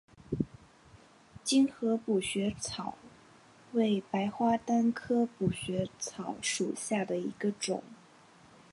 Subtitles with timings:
[1.43, 2.95] 精河补血草
[3.73, 7.83] 为白花丹科补血草属下的一个种。